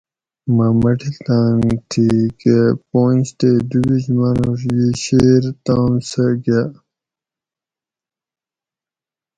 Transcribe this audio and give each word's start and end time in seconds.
مہ 0.55 0.67
مٹلتان 0.81 1.59
تھی 1.89 2.07
کہ 2.39 2.57
پونج 2.89 3.23
تے 3.39 3.49
دوبیش 3.69 4.05
مانوڄ 4.19 4.61
ییشیر 4.77 5.43
تام 5.65 5.91
سہ 6.09 6.25
گاۤ 6.43 6.69